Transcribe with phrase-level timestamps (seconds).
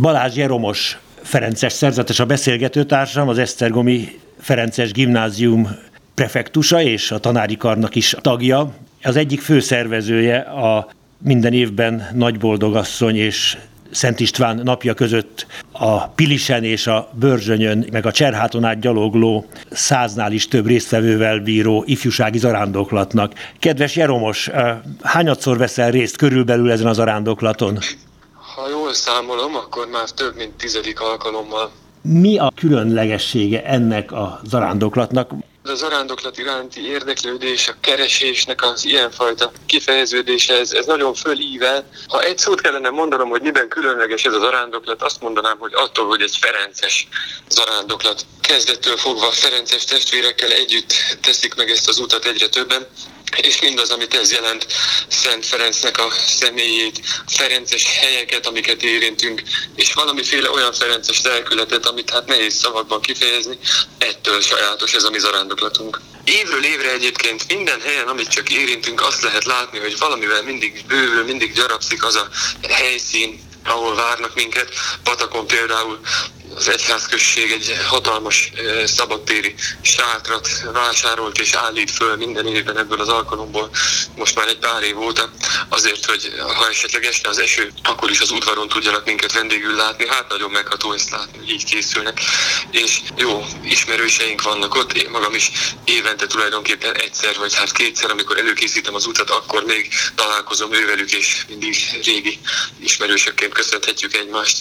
[0.00, 5.68] Balázs Jeromos Ferences szerzetes a beszélgetőtársam, az Esztergomi Ferences Gimnázium
[6.14, 8.72] prefektusa és a tanári karnak is tagja.
[9.02, 10.88] Az egyik főszervezője a
[11.18, 13.56] minden évben Nagyboldogasszony és
[13.90, 20.32] Szent István napja között a Pilisen és a Börzsönyön, meg a Cserháton át gyalogló száznál
[20.32, 23.32] is több résztvevővel bíró ifjúsági zarándoklatnak.
[23.58, 27.78] Kedves Jeromos, eh, hányadszor veszel részt körülbelül ezen a zarándoklaton?
[28.54, 31.70] Ha jól számolom, akkor már több mint tizedik alkalommal.
[32.02, 35.30] Mi a különlegessége ennek a zarándoklatnak?
[35.68, 41.88] a zarándoklat iránti érdeklődés, a keresésnek az ilyenfajta kifejeződése, ez, ez nagyon fölível.
[42.06, 46.06] Ha egy szót kellene mondanom, hogy miben különleges ez a zarándoklat, azt mondanám, hogy attól,
[46.06, 47.08] hogy egy ferences
[47.48, 48.26] zarándoklat.
[48.40, 52.86] Kezdettől fogva ferences testvérekkel együtt teszik meg ezt az utat egyre többen,
[53.40, 54.66] és mindaz, amit ez jelent,
[55.08, 59.42] Szent Ferencnek a személyét, ferences helyeket, amiket érintünk,
[59.76, 63.58] és valamiféle olyan ferences lelkületet, amit hát nehéz szavakban kifejezni,
[63.98, 66.00] ettől sajátos ez a mi zarándoklatunk.
[66.24, 71.24] Évről évre egyébként minden helyen, amit csak érintünk, azt lehet látni, hogy valamivel mindig bővül,
[71.24, 72.28] mindig gyarapszik az a
[72.68, 74.68] helyszín, ahol várnak minket.
[75.02, 76.00] Patakon például
[76.56, 78.52] az egyházközség egy hatalmas
[78.84, 83.70] szabadtéri sátrat vásárolt és állít föl minden évben ebből az alkalomból,
[84.16, 85.30] most már egy pár év óta,
[85.68, 90.08] azért, hogy ha esetleg este az eső, akkor is az udvaron tudjanak minket vendégül látni.
[90.08, 92.20] Hát nagyon megható ezt látni, hogy így készülnek.
[92.70, 95.50] És jó, ismerőseink vannak ott, én magam is
[95.84, 101.44] évente tulajdonképpen egyszer vagy hát kétszer, amikor előkészítem az utat, akkor még találkozom ővelük, és
[101.48, 102.38] mindig régi
[102.80, 104.58] ismerősökként köszönhetjük egymást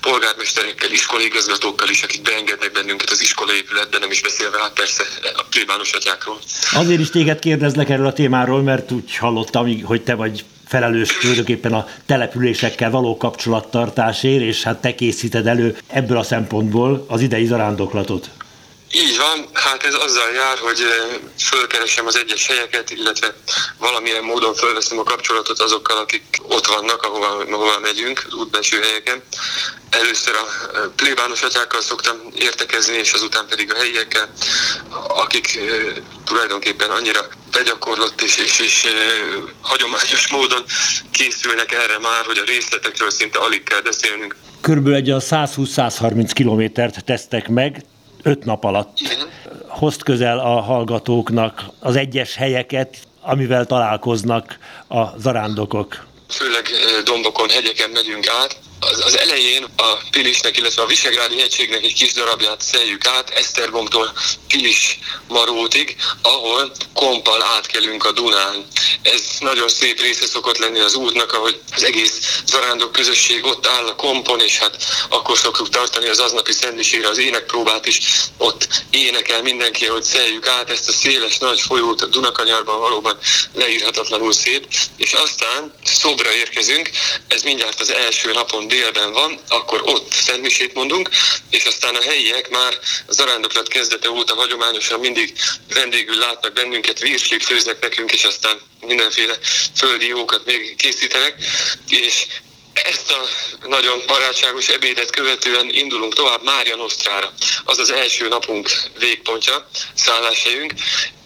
[0.00, 5.02] polgármesterekkel, iskolai igazgatókkal is, akik beengednek bennünket az iskolaépületbe, nem is beszélve hát persze
[5.36, 6.38] a plébános atyákról.
[6.72, 11.72] Azért is téged kérdezlek erről a témáról, mert úgy hallottam, hogy te vagy felelős tulajdonképpen
[11.72, 18.30] a településekkel való kapcsolattartásért, és hát te készíted elő ebből a szempontból az idei zarándoklatot.
[18.92, 20.78] Így van, hát ez azzal jár, hogy
[21.38, 23.34] fölkeresem az egyes helyeket, illetve
[23.78, 29.22] valamilyen módon fölveszem a kapcsolatot azokkal, akik ott vannak, ahova, ahova megyünk, az útbelső helyeken.
[29.90, 30.46] Először a
[30.96, 34.32] plébános atyákkal szoktam értekezni, és azután pedig a helyiekkel,
[35.08, 35.58] akik
[36.24, 37.20] tulajdonképpen annyira
[37.52, 38.86] begyakorlott és, és, és
[39.60, 40.64] hagyományos módon
[41.10, 44.36] készülnek erre már, hogy a részletekről szinte alig kell beszélnünk.
[44.60, 47.84] Körülbelül egy a 120-130 kilométert tesztek meg,
[48.22, 48.98] öt nap alatt
[49.66, 54.58] hozt közel a hallgatóknak az egyes helyeket, amivel találkoznak
[54.88, 56.06] a zarándokok.
[56.28, 56.68] Főleg
[57.04, 62.12] dombokon, hegyeken megyünk át, az, az elején a Pilisnek, illetve a Visegrádi hegységnek egy kis
[62.12, 64.12] darabját szeljük át, Esztergomtól
[64.48, 68.66] Pilis Marótig, ahol kompal átkelünk a Dunán.
[69.02, 72.17] Ez nagyon szép része szokott lenni az útnak, ahogy az egész
[72.48, 74.76] zarándok közösség ott áll a kompon, és hát
[75.08, 78.00] akkor szoktuk tartani az aznapi szentmisére az énekpróbát is,
[78.36, 83.18] ott énekel mindenki, hogy szeljük át ezt a széles nagy folyót a Dunakanyarban valóban
[83.54, 84.66] leírhatatlanul szép,
[84.96, 86.90] és aztán szobra érkezünk,
[87.28, 91.08] ez mindjárt az első napon délben van, akkor ott szentmisét mondunk,
[91.50, 95.32] és aztán a helyiek már az zarándoklat kezdete óta hagyományosan mindig
[95.74, 99.38] vendégül látnak bennünket, virslit főznek nekünk, és aztán mindenféle
[99.76, 101.34] földi jókat még készítenek,
[101.88, 102.26] és
[102.72, 103.28] ezt a
[103.66, 107.32] nagyon barátságos ebédet követően indulunk tovább Mária Nosztrára.
[107.64, 110.72] Az az első napunk végpontja, szálláshelyünk,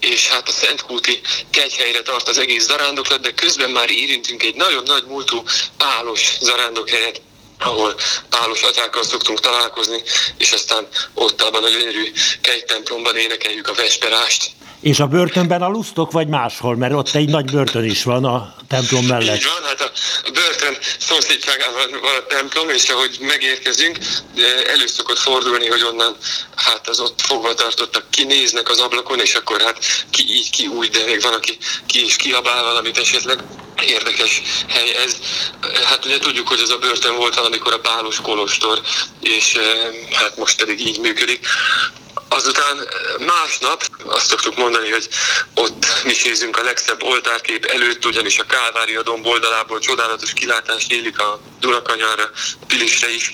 [0.00, 4.82] és hát a Szentkúti kegyhelyre tart az egész zarándoklat, de közben már érintünk egy nagyon
[4.82, 5.42] nagy múltú
[5.76, 7.20] pálos zarándokhelyet,
[7.58, 7.94] ahol
[8.28, 10.02] pálos atyákkal szoktunk találkozni,
[10.38, 14.50] és aztán ott abban a gyönyörű kegytemplomban énekeljük a vesperást.
[14.80, 16.76] És a börtönben alusztok, vagy máshol?
[16.76, 19.36] Mert ott egy nagy börtön is van a templom mellett.
[19.36, 19.80] Így van, hát
[20.24, 23.98] a börtön szomszédságában van a templom, és ahogy megérkezünk,
[24.66, 26.16] elő szokott fordulni, hogy onnan
[26.56, 29.78] hát az ott fogva tartottak kinéznek az ablakon, és akkor hát
[30.10, 33.38] ki így, ki úgy, de még van, aki ki is kiabál valamit esetleg.
[33.86, 35.16] Érdekes hely ez.
[35.84, 38.80] Hát ugye tudjuk, hogy ez a börtön volt valamikor a Pálos Kolostor,
[39.20, 39.58] és
[40.12, 41.46] hát most pedig így működik.
[42.40, 42.88] Azután
[43.18, 45.08] másnap azt szoktuk mondani, hogy
[45.54, 51.40] ott misézünk a legszebb oltárkép előtt, ugyanis a Kálvária domb oldalából csodálatos kilátás nyílik a
[51.58, 52.30] Dunakanyarra,
[52.66, 53.32] Pilisre is,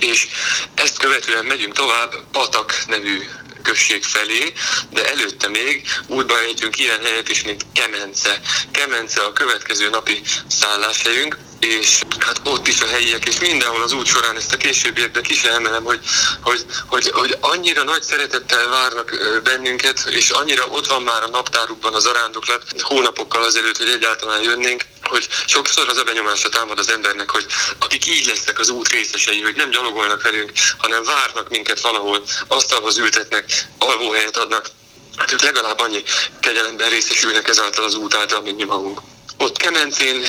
[0.00, 0.26] és
[0.74, 3.28] ezt követően megyünk tovább Patak nevű
[3.62, 4.52] község felé,
[4.90, 8.40] de előtte még útba ejtünk ilyen helyet is, mint Kemence.
[8.70, 14.06] Kemence a következő napi szálláshelyünk, és hát ott is a helyiek, és mindenhol az út
[14.06, 16.00] során ezt a későbbiekben is emelem, hogy,
[16.42, 21.94] hogy, hogy, hogy annyira nagy szeretettel várnak bennünket, és annyira ott van már a naptárukban
[21.94, 27.30] az arándoklat hónapokkal azelőtt, hogy egyáltalán jönnénk, hogy sokszor az a benyomása támad az embernek,
[27.30, 27.46] hogy
[27.78, 32.98] akik így lesznek az út részesei, hogy nem gyalogolnak velünk, hanem várnak minket valahol, asztalhoz
[32.98, 34.70] ültetnek, alvóhelyet adnak,
[35.16, 36.02] hát ők legalább annyi
[36.40, 39.00] kegyelemben részesülnek ezáltal az út által, mint mi magunk.
[39.38, 40.24] Ott Kemencén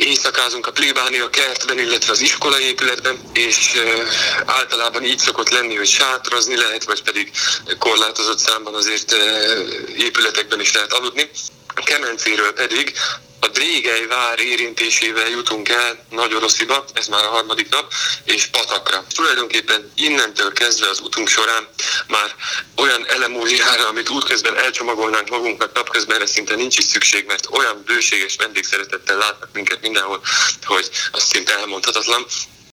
[0.00, 3.82] éjszakázunk a plébánia kertben, illetve az iskola épületben, és
[4.46, 7.30] általában így szokott lenni, hogy sátrazni lehet, vagy pedig
[7.78, 9.16] korlátozott számban azért
[9.96, 11.30] épületekben is lehet aludni.
[11.74, 12.92] A Kemencéről pedig
[13.40, 17.92] a Drégely vár érintésével jutunk el Nagy Orosziba, ez már a harmadik nap,
[18.24, 19.04] és Patakra.
[19.14, 21.68] Tulajdonképpen innentől kezdve az utunk során
[22.06, 22.34] már
[22.76, 29.16] olyan elemóliára, amit útközben elcsomagolnánk magunknak, napközben szinte nincs is szükség, mert olyan bőséges vendégszeretettel
[29.16, 30.22] látnak minket mindenhol,
[30.64, 32.26] hogy azt szinte elmondhatatlan